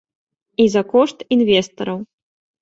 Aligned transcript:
І 0.63 0.65
за 0.75 0.83
кошт 0.93 1.17
інвестараў. 1.37 1.97